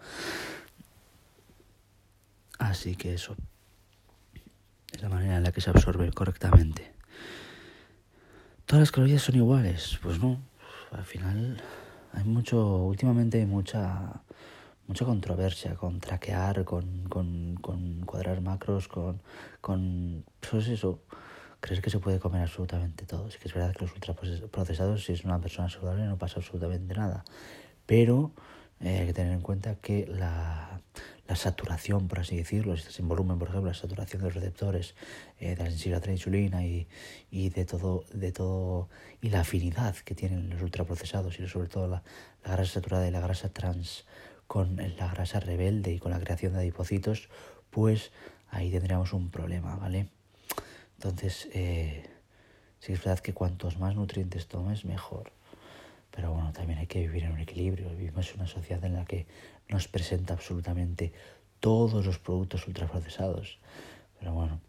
Así 2.58 2.96
que 2.96 3.14
eso 3.14 3.36
es 4.92 5.02
la 5.02 5.08
manera 5.08 5.36
en 5.36 5.44
la 5.44 5.52
que 5.52 5.60
se 5.60 5.70
absorbe 5.70 6.10
correctamente. 6.10 6.95
¿Todas 8.66 8.80
las 8.80 8.90
calorías 8.90 9.22
son 9.22 9.36
iguales? 9.36 9.96
Pues 10.02 10.18
no. 10.18 10.40
Al 10.90 11.04
final 11.04 11.56
hay 12.12 12.24
mucho, 12.24 12.78
últimamente 12.78 13.38
hay 13.38 13.46
mucha, 13.46 14.22
mucha 14.88 15.04
controversia 15.04 15.76
con 15.76 16.00
traquear, 16.00 16.64
con, 16.64 17.04
con, 17.08 17.54
con 17.62 18.00
cuadrar 18.00 18.40
macros, 18.40 18.88
con, 18.88 19.22
con 19.60 20.24
pues 20.40 20.66
eso, 20.66 20.98
creer 21.60 21.80
que 21.80 21.90
se 21.90 22.00
puede 22.00 22.18
comer 22.18 22.42
absolutamente 22.42 23.06
todo. 23.06 23.30
Sí 23.30 23.38
que 23.38 23.46
es 23.46 23.54
verdad 23.54 23.72
que 23.72 23.84
los 23.84 23.94
ultraprocesados, 23.94 25.04
si 25.04 25.12
es 25.12 25.24
una 25.24 25.40
persona 25.40 25.70
saludable, 25.70 26.04
no 26.04 26.18
pasa 26.18 26.40
absolutamente 26.40 26.92
nada. 26.92 27.22
Pero 27.86 28.32
eh, 28.80 28.98
hay 28.98 29.06
que 29.06 29.12
tener 29.12 29.32
en 29.32 29.42
cuenta 29.42 29.76
que 29.76 30.06
la, 30.08 30.80
la 31.28 31.36
saturación, 31.36 32.08
por 32.08 32.20
así 32.20 32.36
decirlo, 32.36 32.76
si 32.76 33.02
en 33.02 33.08
volumen, 33.08 33.38
por 33.38 33.48
ejemplo, 33.48 33.70
la 33.70 33.76
saturación 33.76 34.22
de 34.22 34.28
los 34.28 34.34
receptores 34.34 34.94
eh, 35.40 35.56
de 35.56 35.64
la 35.64 35.70
sensibilidad 35.70 36.08
a 36.08 36.12
insulina 36.12 36.64
y, 36.64 36.86
y, 37.30 37.48
de 37.50 37.64
todo, 37.64 38.04
de 38.12 38.32
todo, 38.32 38.88
y 39.20 39.30
la 39.30 39.40
afinidad 39.40 39.96
que 39.96 40.14
tienen 40.14 40.50
los 40.50 40.62
ultraprocesados 40.62 41.38
y 41.40 41.48
sobre 41.48 41.68
todo 41.68 41.88
la, 41.88 42.02
la 42.44 42.52
grasa 42.52 42.74
saturada 42.74 43.08
y 43.08 43.10
la 43.10 43.20
grasa 43.20 43.48
trans 43.48 44.04
con 44.46 44.76
la 44.76 45.08
grasa 45.08 45.40
rebelde 45.40 45.92
y 45.92 45.98
con 45.98 46.12
la 46.12 46.20
creación 46.20 46.52
de 46.52 46.60
adipocitos, 46.60 47.28
pues 47.70 48.12
ahí 48.50 48.70
tendríamos 48.70 49.12
un 49.12 49.30
problema, 49.30 49.76
¿vale? 49.76 50.08
Entonces, 50.96 51.48
eh, 51.52 52.08
sí 52.78 52.92
es 52.92 52.98
verdad 53.04 53.18
que 53.18 53.34
cuantos 53.34 53.78
más 53.78 53.94
nutrientes 53.96 54.46
tomes, 54.46 54.84
mejor. 54.84 55.32
Pero 56.10 56.32
bueno, 56.32 56.52
también 56.52 56.78
hay 56.78 56.86
que 56.86 57.00
vivir 57.00 57.24
en 57.24 57.32
un 57.32 57.40
equilibrio. 57.40 57.90
Vivimos 57.90 58.30
en 58.30 58.40
una 58.40 58.46
sociedad 58.46 58.82
en 58.84 58.94
la 58.94 59.04
que 59.04 59.26
nos 59.68 59.88
presenta 59.88 60.34
absolutamente 60.34 61.12
todos 61.60 62.04
los 62.04 62.18
productos 62.18 62.66
ultraprocesados. 62.66 63.58
Pero 64.18 64.32
bueno, 64.32 64.60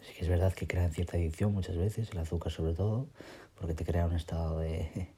sí 0.00 0.12
que 0.14 0.22
es 0.22 0.28
verdad 0.28 0.52
que 0.52 0.66
crean 0.66 0.92
cierta 0.92 1.16
adicción 1.16 1.52
muchas 1.52 1.76
veces, 1.76 2.10
el 2.10 2.18
azúcar 2.18 2.52
sobre 2.52 2.74
todo, 2.74 3.08
porque 3.58 3.74
te 3.74 3.84
crea 3.84 4.06
un 4.06 4.14
estado 4.14 4.60
de, 4.60 5.08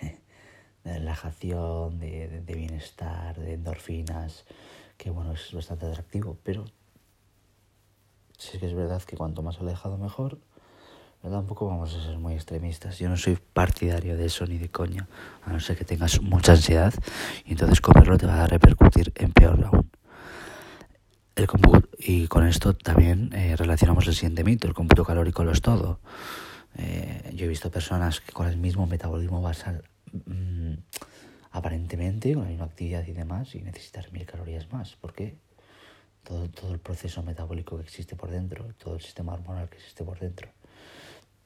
relajación, 0.84 1.98
de, 1.98 2.40
de, 2.40 2.54
bienestar, 2.54 3.38
de 3.38 3.54
endorfinas, 3.54 4.44
que 4.96 5.10
bueno, 5.10 5.32
es 5.32 5.52
bastante 5.52 5.86
atractivo, 5.86 6.38
pero 6.42 6.64
sí 8.38 8.58
que 8.58 8.66
es 8.66 8.74
verdad 8.74 9.02
que 9.02 9.16
cuanto 9.16 9.42
más 9.42 9.60
alejado 9.60 9.98
mejor, 9.98 10.38
pero 11.22 11.36
tampoco 11.36 11.68
vamos 11.68 11.94
a 11.94 12.02
ser 12.02 12.18
muy 12.18 12.34
extremistas. 12.34 12.98
Yo 12.98 13.08
no 13.08 13.16
soy 13.16 13.38
partidario 13.52 14.16
de 14.16 14.26
eso 14.26 14.44
ni 14.44 14.58
de 14.58 14.68
coña, 14.68 15.06
a 15.44 15.52
no 15.52 15.60
ser 15.60 15.78
que 15.78 15.84
tengas 15.84 16.20
mucha 16.20 16.52
ansiedad 16.52 16.92
y 17.44 17.52
entonces 17.52 17.80
comerlo 17.80 18.18
te 18.18 18.26
va 18.26 18.42
a 18.42 18.46
repercutir 18.48 19.12
en 19.14 19.32
peor 19.32 19.64
aún. 19.64 19.88
El 21.36 21.48
y 21.98 22.26
con 22.26 22.46
esto 22.46 22.74
también 22.74 23.32
eh, 23.32 23.54
relacionamos 23.56 24.06
el 24.08 24.14
siguiente 24.14 24.42
mito, 24.42 24.66
el 24.66 24.74
cómputo 24.74 25.04
calórico 25.04 25.44
lo 25.44 25.52
es 25.52 25.62
todo. 25.62 26.00
Eh, 26.76 27.30
yo 27.34 27.46
he 27.46 27.48
visto 27.48 27.70
personas 27.70 28.20
que 28.20 28.32
con 28.32 28.48
el 28.48 28.56
mismo 28.56 28.86
metabolismo 28.86 29.40
basal, 29.40 29.84
mm, 30.26 30.74
aparentemente, 31.52 32.34
con 32.34 32.42
la 32.42 32.50
misma 32.50 32.64
actividad 32.64 33.06
y 33.06 33.12
demás, 33.12 33.54
y 33.54 33.62
necesitar 33.62 34.10
mil 34.12 34.26
calorías 34.26 34.70
más. 34.72 34.96
¿Por 34.96 35.14
qué? 35.14 35.36
Todo, 36.24 36.50
todo 36.50 36.72
el 36.74 36.80
proceso 36.80 37.22
metabólico 37.22 37.76
que 37.76 37.84
existe 37.84 38.16
por 38.16 38.30
dentro, 38.30 38.66
todo 38.76 38.96
el 38.96 39.00
sistema 39.00 39.32
hormonal 39.34 39.68
que 39.68 39.76
existe 39.76 40.04
por 40.04 40.18
dentro 40.18 40.48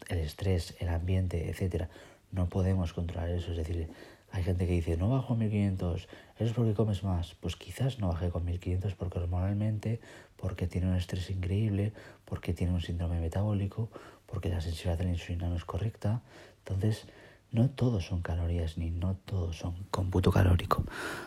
el 0.09 0.19
estrés, 0.19 0.75
el 0.81 0.89
ambiente, 0.89 1.51
etcétera. 1.51 1.89
No 2.33 2.49
podemos 2.49 2.93
controlar 2.93 3.31
eso. 3.31 3.51
Es 3.53 3.57
decir, 3.57 3.89
hay 4.33 4.43
gente 4.43 4.67
que 4.67 4.73
dice, 4.73 4.97
no 4.97 5.09
bajo 5.09 5.35
a 5.35 5.37
1500, 5.37 6.03
eso 6.03 6.09
es 6.39 6.53
porque 6.53 6.75
comes 6.75 7.03
más. 7.05 7.35
Pues 7.41 7.57
quizás 7.57 7.99
no 7.99 8.09
baje 8.09 8.31
con 8.31 8.45
1500 8.45 8.95
porque 8.95 9.19
hormonalmente, 9.19 10.01
porque 10.37 10.67
tiene 10.67 10.89
un 10.89 10.97
estrés 10.97 11.31
increíble, 11.31 11.93
porque 12.25 12.53
tiene 12.53 12.73
un 12.73 12.81
síndrome 12.81 13.21
metabólico, 13.21 13.91
porque 14.27 14.49
la 14.49 14.61
sensibilidad 14.61 14.99
de 14.99 15.05
la 15.05 15.13
insulina 15.13 15.49
no 15.49 15.57
es 15.57 15.65
correcta. 15.65 16.23
Entonces, 16.59 17.07
no 17.53 17.71
todos 17.71 18.05
son 18.05 18.23
calorías 18.23 18.77
ni 18.77 18.91
no 18.91 19.17
todos 19.25 19.57
son 19.57 19.75
cómputo 19.91 20.31
calórico. 20.31 20.85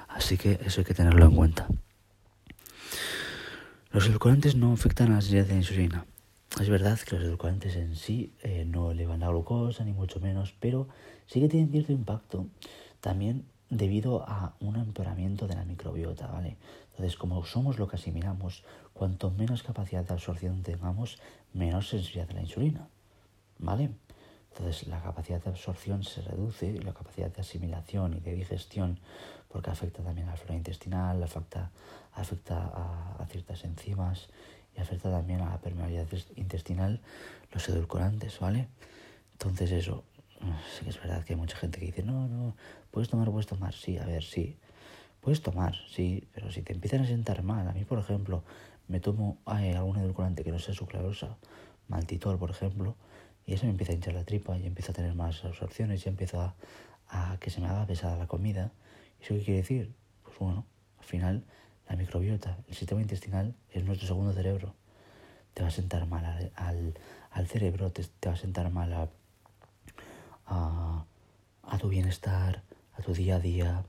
Así 0.07 0.37
que 0.37 0.59
eso 0.63 0.81
hay 0.81 0.85
que 0.85 0.93
tenerlo 0.93 1.25
en 1.25 1.35
cuenta. 1.35 1.67
Los 3.91 4.05
edulcorantes 4.05 4.55
no 4.55 4.71
afectan 4.71 5.11
a 5.11 5.15
la 5.15 5.21
sensibilidad 5.21 5.47
de 5.47 5.53
la 5.53 5.59
insulina. 5.59 6.05
Es 6.57 6.67
verdad 6.67 6.99
que 6.99 7.15
los 7.15 7.23
edulcorantes 7.23 7.75
en 7.75 7.95
sí 7.95 8.33
eh, 8.41 8.65
no 8.65 8.91
elevan 8.91 9.19
la 9.19 9.29
glucosa, 9.29 9.85
ni 9.85 9.93
mucho 9.93 10.19
menos, 10.19 10.53
pero 10.59 10.87
sí 11.27 11.39
que 11.39 11.47
tienen 11.47 11.71
cierto 11.71 11.93
impacto 11.93 12.47
también 13.01 13.45
debido 13.69 14.23
a 14.27 14.55
un 14.59 14.75
empeoramiento 14.75 15.47
de 15.47 15.55
la 15.55 15.63
microbiota, 15.63 16.27
¿vale? 16.27 16.57
Entonces, 16.89 17.15
como 17.17 17.45
somos 17.45 17.77
lo 17.77 17.87
que 17.87 17.97
asimilamos, 17.97 18.63
cuanto 18.93 19.29
menos 19.29 19.61
capacidad 19.61 20.03
de 20.03 20.13
absorción 20.13 20.63
tengamos, 20.63 21.19
menos 21.53 21.87
sensibilidad 21.87 22.31
a 22.31 22.33
la 22.33 22.41
insulina, 22.41 22.89
¿vale? 23.59 23.91
Entonces, 24.51 24.87
la 24.87 25.01
capacidad 25.01 25.41
de 25.41 25.51
absorción 25.51 26.03
se 26.03 26.23
reduce 26.23 26.65
y 26.65 26.79
la 26.79 26.93
capacidad 26.93 27.31
de 27.31 27.41
asimilación 27.41 28.15
y 28.15 28.19
de 28.21 28.33
digestión, 28.33 28.99
porque 29.47 29.69
afecta 29.69 30.03
también 30.03 30.27
a 30.27 30.31
la 30.31 30.37
flora 30.37 30.55
intestinal, 30.55 31.21
afecta, 31.21 31.71
afecta 32.13 33.15
a 33.19 33.25
ciertas 33.27 33.63
enzimas 33.63 34.29
afecta 34.81 35.09
también 35.11 35.41
a 35.41 35.49
la 35.49 35.57
permeabilidad 35.59 36.07
intestinal 36.35 37.01
los 37.51 37.67
edulcorantes, 37.69 38.39
¿vale? 38.39 38.67
Entonces 39.33 39.71
eso, 39.71 40.03
sí 40.77 40.83
que 40.83 40.89
es 40.89 40.99
verdad 40.99 41.23
que 41.23 41.33
hay 41.33 41.39
mucha 41.39 41.57
gente 41.57 41.79
que 41.79 41.87
dice, 41.87 42.03
no, 42.03 42.27
no, 42.27 42.55
puedes 42.91 43.09
tomar, 43.09 43.29
puedes 43.31 43.47
tomar, 43.47 43.73
sí, 43.73 43.97
a 43.97 44.05
ver, 44.05 44.23
sí, 44.23 44.57
puedes 45.21 45.41
tomar, 45.41 45.75
sí, 45.89 46.27
pero 46.33 46.51
si 46.51 46.61
te 46.61 46.73
empiezan 46.73 47.01
a 47.01 47.07
sentar 47.07 47.43
mal, 47.43 47.67
a 47.67 47.73
mí 47.73 47.85
por 47.85 47.99
ejemplo, 47.99 48.43
me 48.87 48.99
tomo 48.99 49.37
algún 49.45 49.97
edulcorante 49.97 50.43
que 50.43 50.51
no 50.51 50.59
sea 50.59 50.73
sucralosa, 50.73 51.37
maltitol 51.87 52.37
por 52.37 52.51
ejemplo, 52.51 52.95
y 53.45 53.53
eso 53.53 53.65
me 53.65 53.71
empieza 53.71 53.93
a 53.93 53.95
hinchar 53.95 54.13
la 54.13 54.23
tripa 54.23 54.57
y 54.57 54.67
empiezo 54.67 54.91
a 54.91 54.95
tener 54.95 55.15
más 55.15 55.43
absorciones 55.43 56.05
y 56.05 56.09
empiezo 56.09 56.39
a, 56.41 56.55
a 57.09 57.37
que 57.39 57.49
se 57.49 57.61
me 57.61 57.67
haga 57.67 57.85
pesada 57.87 58.15
la 58.15 58.27
comida. 58.27 58.71
¿Y 59.19 59.23
eso 59.23 59.33
qué 59.35 59.43
quiere 59.43 59.61
decir? 59.61 59.93
Pues 60.23 60.37
bueno, 60.37 60.65
al 60.99 61.05
final 61.05 61.43
la 61.89 61.95
microbiota, 61.95 62.57
el 62.67 62.75
sistema 62.75 63.01
intestinal 63.01 63.55
es 63.73 63.83
nuestro 63.83 64.07
segundo 64.07 64.31
cerebro. 64.31 64.75
Te 65.53 65.63
va 65.63 65.69
a 65.69 65.71
sentar 65.71 66.05
mal 66.05 66.51
al, 66.55 66.93
al, 67.31 67.47
cerebro, 67.47 67.91
te, 67.91 68.05
va 68.27 68.33
a 68.33 68.37
sentar 68.37 68.69
mal 68.69 68.93
a, 68.93 69.09
a, 71.63 71.77
tu 71.79 71.89
bienestar, 71.89 72.61
a 72.95 73.01
tu 73.01 73.13
día 73.13 73.37
a 73.37 73.39
día, 73.39 73.83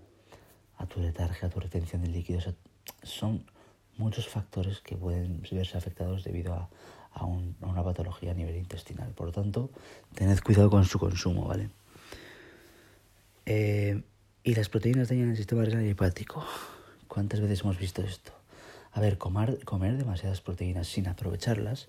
a 0.79 0.87
tu 0.87 1.01
letargia, 1.01 1.49
a 1.49 1.51
tu 1.51 1.61
retención 1.61 2.03
de 2.03 2.09
líquidos. 2.09 2.49
son 3.03 3.45
muchos 3.99 4.29
factores 4.29 4.81
que 4.81 4.97
pueden 4.97 5.43
verse 5.43 5.77
afectados 5.77 6.25
debido 6.25 6.55
a, 6.55 6.71
a, 7.13 7.27
una 7.27 7.85
patología 7.85 8.31
a 8.31 8.35
nivel 8.35 8.57
intestinal. 8.57 9.13
Por 9.13 9.27
lo 9.27 9.33
tanto, 9.33 9.71
tened 10.15 10.41
cuidado 10.41 10.71
con 10.71 10.87
su 10.87 10.99
consumo, 10.99 11.47
¿vale? 11.47 11.69
Eh, 13.45 14.03
y 14.43 14.55
las 14.55 14.71
proteínas 14.71 15.11
dañan 15.11 15.29
el 15.31 15.37
sistema 15.37 15.65
renal 15.65 15.85
y 15.85 15.91
hepático. 15.91 16.47
¿Cuántas 17.11 17.41
veces 17.41 17.63
hemos 17.63 17.77
visto 17.77 18.03
esto? 18.03 18.31
A 18.93 19.01
ver, 19.01 19.19
comer, 19.19 19.65
comer 19.65 19.97
demasiadas 19.97 20.41
proteínas 20.41 20.87
sin 20.87 21.09
aprovecharlas, 21.09 21.89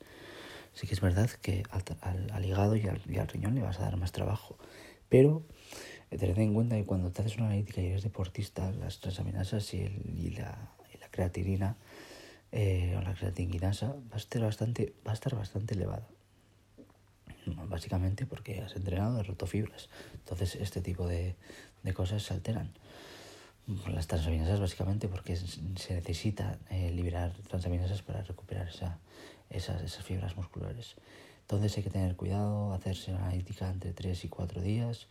sí 0.74 0.88
que 0.88 0.96
es 0.96 1.00
verdad 1.00 1.30
que 1.30 1.62
al, 1.70 2.44
hígado 2.44 2.76
y 2.76 2.88
al, 2.88 3.28
riñón 3.28 3.54
le 3.54 3.62
vas 3.62 3.80
a 3.80 3.84
dar 3.84 3.98
más 3.98 4.12
trabajo. 4.12 4.58
Pero 5.10 5.44
eh, 6.10 6.18
tened 6.18 6.40
en 6.40 6.56
cuenta 6.56 6.76
que 6.76 6.86
cuando 6.86 7.12
te 7.12 7.22
haces 7.22 7.38
una 7.38 7.46
analítica 7.46 7.82
y 7.82 7.86
eres 7.86 8.02
deportista, 8.02 8.72
las 8.72 9.00
transaminasas 9.00 9.72
y, 9.76 10.32
la, 10.40 10.58
creatinina 11.12 11.78
eh, 12.52 12.96
o 12.98 13.02
la 13.02 13.14
creatinginasa 13.14 13.90
va 13.90 14.16
a 14.16 14.18
estar 14.18 14.42
bastante, 14.42 14.96
va 15.06 15.12
a 15.12 15.14
estar 15.14 15.36
bastante 15.36 15.76
elevada. 15.76 16.08
Básicamente 17.46 18.26
porque 18.26 18.60
has 18.62 18.76
entrenado, 18.76 19.20
has 19.20 19.28
roto 19.28 19.46
fibras. 19.46 19.88
Entonces 20.16 20.56
este 20.56 20.82
tipo 20.82 21.08
de, 21.08 21.36
de 21.84 21.94
cosas 21.94 22.24
se 22.24 22.34
alteran 22.34 22.72
las 23.88 24.08
transaminasas 24.08 24.60
básicamente 24.60 25.08
porque 25.08 25.36
se 25.36 25.94
necesita 25.94 26.58
eh, 26.70 26.92
liberar 26.92 27.32
transaminasas 27.48 28.02
para 28.02 28.22
recuperar 28.24 28.68
esa, 28.68 29.00
esas, 29.50 29.82
esas 29.82 30.04
fibras 30.04 30.36
musculares. 30.36 30.96
Entonces 31.42 31.76
hay 31.78 31.84
que 31.84 31.90
tener 31.90 32.16
cuidado, 32.16 32.74
hacerse 32.74 33.12
una 33.12 33.26
analítica 33.26 33.70
entre 33.70 33.94
3 33.94 34.26
y 34.26 34.28
4 34.30 34.62
días 34.62 35.08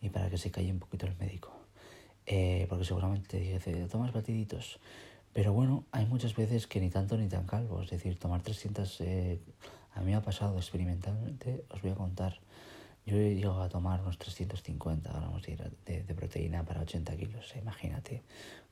y 0.00 0.08
para 0.08 0.30
que 0.30 0.38
se 0.38 0.50
calle 0.50 0.72
un 0.72 0.78
poquito 0.78 1.06
el 1.06 1.16
médico. 1.16 1.52
Eh, 2.26 2.66
porque 2.68 2.84
seguramente 2.84 3.28
te 3.28 3.38
dice, 3.40 3.88
tomas 3.88 4.12
batiditos. 4.12 4.78
Pero 5.32 5.52
bueno, 5.52 5.84
hay 5.92 6.06
muchas 6.06 6.34
veces 6.34 6.66
que 6.66 6.80
ni 6.80 6.90
tanto 6.90 7.16
ni 7.16 7.28
tan 7.28 7.46
calvo. 7.46 7.82
Es 7.82 7.90
decir, 7.90 8.18
tomar 8.18 8.42
300 8.42 9.00
eh, 9.00 9.40
A 9.94 10.00
mí 10.00 10.06
me 10.06 10.14
ha 10.14 10.22
pasado 10.22 10.56
experimentalmente, 10.56 11.64
os 11.70 11.82
voy 11.82 11.92
a 11.92 11.94
contar. 11.94 12.38
Yo 13.04 13.16
he 13.16 13.34
llegado 13.34 13.62
a 13.62 13.68
tomar 13.68 14.00
unos 14.00 14.16
350 14.18 15.10
gramos 15.10 15.42
de, 15.42 15.56
de, 15.84 16.14
proteína 16.14 16.64
para 16.64 16.82
80 16.82 17.16
kilos. 17.16 17.52
Imagínate, 17.56 18.22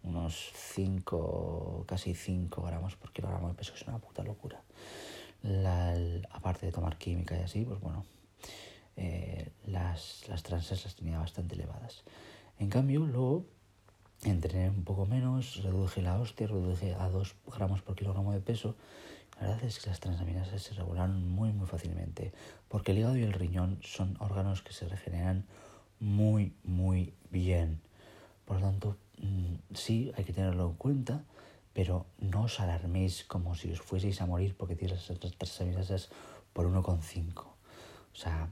unos 0.05 0.53
5, 0.55 1.85
casi 1.87 2.15
5 2.15 2.63
gramos 2.63 2.95
por 2.97 3.13
kilogramo 3.13 3.49
de 3.49 3.55
peso, 3.55 3.75
es 3.75 3.83
una 3.89 3.99
puta 3.99 4.23
locura. 4.23 4.63
La, 5.43 5.95
aparte 6.31 6.67
de 6.67 6.73
tomar 6.73 6.97
química 6.97 7.37
y 7.37 7.43
así, 7.43 7.65
pues 7.65 7.81
bueno, 7.81 8.05
eh, 8.97 9.51
las, 9.67 10.29
las 10.29 10.43
transas 10.43 10.85
las 10.85 10.95
tenía 10.95 11.19
bastante 11.19 11.57
elevadas. 11.57 12.05
En 12.59 12.69
cambio, 12.69 13.01
luego 13.07 13.47
entrené 14.23 14.69
un 14.69 14.85
poco 14.85 15.07
menos, 15.07 15.63
reduje 15.63 16.03
la 16.03 16.21
hostia, 16.21 16.47
reduje 16.47 16.95
a 16.95 17.09
2 17.09 17.35
gramos 17.57 17.83
por 17.83 17.97
kilogramo 17.97 18.33
de 18.33 18.41
peso. 18.41 18.77
La 19.41 19.49
verdad 19.49 19.65
es 19.65 19.79
que 19.79 19.89
las 19.89 20.01
transaminasas 20.01 20.63
se 20.63 20.75
regularon 20.75 21.27
muy 21.29 21.53
muy 21.53 21.67
fácilmente, 21.67 22.33
porque 22.69 22.93
el 22.93 22.99
hígado 22.99 23.17
y 23.17 23.23
el 23.23 23.33
riñón 23.33 23.79
son 23.83 24.17
órganos 24.21 24.63
que 24.63 24.73
se 24.73 24.87
regeneran 24.87 25.47
muy 25.99 26.53
muy 26.63 27.15
bien. 27.31 27.81
Por 28.45 28.61
lo 28.61 28.67
tanto, 28.67 28.97
mm, 29.19 29.75
sí, 29.75 30.13
hay 30.17 30.25
que 30.25 30.33
tenerlo 30.33 30.69
en 30.69 30.75
cuenta, 30.75 31.25
pero 31.73 32.07
no 32.19 32.43
os 32.45 32.61
alarméis 32.61 33.25
como 33.25 33.55
si 33.55 33.73
os 33.73 33.81
fueseis 33.81 34.21
a 34.21 34.27
morir 34.27 34.55
porque 34.57 34.77
tienes 34.77 35.09
las 35.09 35.19
transaminasas 35.39 36.11
por 36.53 36.67
1,5. 36.67 37.57
O 38.13 38.17
sea, 38.17 38.51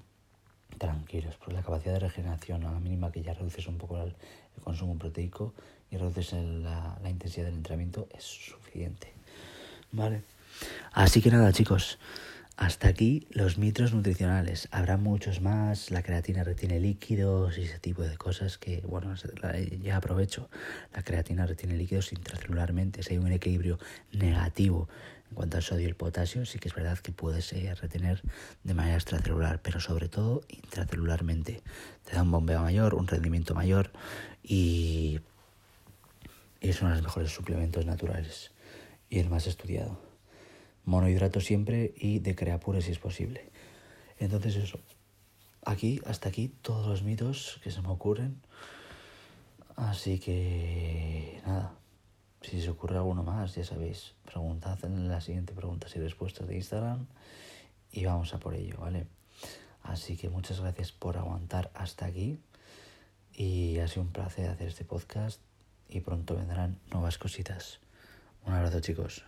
tranquilos, 0.79 1.37
porque 1.37 1.55
la 1.55 1.63
capacidad 1.63 1.95
de 1.95 2.01
regeneración 2.01 2.65
a 2.65 2.73
la 2.73 2.81
mínima 2.81 3.13
que 3.13 3.23
ya 3.23 3.35
reduces 3.35 3.67
un 3.67 3.77
poco 3.77 4.01
el, 4.01 4.15
consumo 4.63 4.97
proteico 4.99 5.55
y 5.91 5.97
reduces 5.97 6.33
la, 6.33 6.99
la, 7.03 7.11
intensidad 7.11 7.47
del 7.47 7.55
entrenamiento 7.55 8.09
es 8.13 8.25
suficiente. 8.25 9.13
Vale. 9.93 10.38
Así 10.93 11.21
que 11.21 11.31
nada, 11.31 11.53
chicos. 11.53 11.99
Hasta 12.59 12.89
aquí 12.89 13.29
los 13.31 13.57
mitos 13.57 13.95
nutricionales. 13.95 14.67
Habrá 14.73 14.97
muchos 14.97 15.41
más. 15.41 15.93
La 15.93 16.03
creatina 16.03 16.43
retiene 16.43 16.81
líquidos 16.81 17.57
y 17.57 17.63
ese 17.63 17.79
tipo 17.79 18.03
de 18.03 18.17
cosas 18.17 18.59
que, 18.59 18.81
bueno, 18.81 19.15
ya 19.81 19.97
aprovecho. 19.97 20.51
La 20.93 21.05
creatina 21.05 21.47
retiene 21.47 21.77
líquidos 21.77 22.13
intracelularmente. 22.13 23.05
Si 23.05 23.13
hay 23.13 23.19
un 23.19 23.31
equilibrio 23.31 23.79
negativo 24.11 24.89
en 25.31 25.37
cuanto 25.37 25.57
al 25.57 25.63
sodio 25.63 25.83
y 25.83 25.91
el 25.91 25.95
potasio, 25.95 26.45
sí 26.47 26.59
que 26.59 26.67
es 26.67 26.75
verdad 26.75 26.99
que 26.99 27.13
puedes 27.13 27.53
retener 27.81 28.23
de 28.65 28.75
manera 28.75 28.97
extracelular, 28.97 29.63
pero 29.63 29.79
sobre 29.79 30.09
todo 30.09 30.41
intracelularmente. 30.49 31.63
Te 32.05 32.17
da 32.17 32.23
un 32.23 32.33
bombeo 32.33 32.61
mayor, 32.61 32.97
un 32.97 33.07
rendimiento 33.07 33.55
mayor 33.55 33.93
y 34.43 35.21
es 36.61 36.81
uno 36.81 36.91
de 36.91 36.97
los 36.97 37.05
mejores 37.05 37.31
suplementos 37.31 37.87
naturales 37.87 38.51
y 39.09 39.21
el 39.21 39.31
más 39.31 39.47
estudiado 39.47 40.08
monohidrato 40.85 41.41
siempre 41.41 41.93
y 41.97 42.19
de 42.21 42.35
creapure 42.35 42.83
si 42.83 42.93
es 42.93 42.99
posible. 42.99 43.51
Entonces 44.19 44.57
eso, 44.57 44.79
aquí, 45.65 46.01
hasta 46.07 46.29
aquí, 46.29 46.53
todos 46.63 46.87
los 46.87 47.03
mitos 47.03 47.61
que 47.63 47.71
se 47.71 47.83
me 47.83 47.89
ocurren. 47.89 48.41
Así 49.77 50.19
que 50.19 51.41
nada, 51.47 51.73
si 52.43 52.61
se 52.61 52.71
ocurre 52.71 52.97
alguno 52.97 53.23
más, 53.23 53.55
ya 53.55 53.65
sabéis, 53.65 54.15
preguntad 54.25 54.79
en 54.85 55.09
la 55.09 55.21
siguiente 55.21 55.53
preguntas 55.53 55.95
y 55.95 56.01
respuestas 56.01 56.49
de 56.49 56.57
Instagram 56.57 57.07
y 57.93 58.05
vamos 58.05 58.35
a 58.35 58.39
por 58.39 58.55
ello, 58.55 58.77
¿vale? 58.79 59.07
Así 59.83 60.17
que 60.17 60.29
muchas 60.29 60.61
gracias 60.61 60.93
por 60.93 61.17
aguantar 61.17 61.71
hasta 61.75 62.07
aquí 62.07 62.39
y 63.33 63.79
ha 63.79 63.89
sido 63.89 64.03
un 64.03 64.13
placer 64.13 64.51
hacer 64.51 64.69
este 64.69 64.85
podcast 64.85 65.41
y 65.89 66.01
pronto 66.01 66.37
vendrán 66.37 66.79
nuevas 66.91 67.19
cositas. 67.19 67.79
Un 68.45 68.55
abrazo 68.55 68.81
chicos. 68.81 69.25